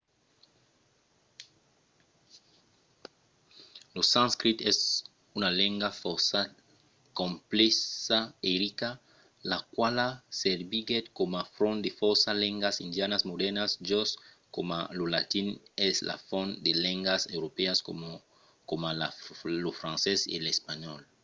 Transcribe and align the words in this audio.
lo 3.95 4.01
sanscrit 4.13 4.57
es 4.71 4.77
una 5.37 5.49
lenga 5.61 5.89
fòrça 6.03 6.39
complèxa 7.19 8.17
e 8.47 8.49
rica 8.63 8.89
la 9.51 9.57
quala 9.75 10.07
serviguèt 10.41 11.05
coma 11.19 11.41
font 11.55 11.79
de 11.85 11.91
fòrça 12.01 12.29
lengas 12.43 12.75
indianas 12.87 13.27
modèrnas 13.31 13.71
just 13.89 14.13
coma 14.55 14.79
lo 14.97 15.05
latin 15.15 15.47
es 15.87 15.95
la 16.09 16.17
font 16.27 16.51
de 16.65 16.71
lengas 16.85 17.21
europèas 17.37 17.77
coma 18.69 18.89
lo 19.63 19.71
francés 19.79 20.19
e 20.35 20.37
l’espanhòl 20.43 21.01